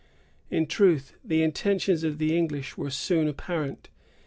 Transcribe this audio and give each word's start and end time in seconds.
In 0.49 0.65
truth, 0.65 1.13
the 1.23 1.43
intentions 1.43 2.03
of 2.03 2.17
the 2.17 2.35
English 2.35 2.75
were 2.75 2.89
soon 2.89 3.27
apparent. 3.27 3.89